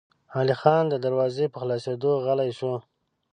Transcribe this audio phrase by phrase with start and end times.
[0.37, 2.73] علی خان د دروازې په خلاصېدو غلی شو.